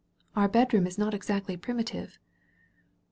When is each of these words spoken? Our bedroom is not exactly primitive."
Our 0.35 0.47
bedroom 0.47 0.87
is 0.87 0.97
not 0.97 1.13
exactly 1.13 1.55
primitive." 1.57 2.17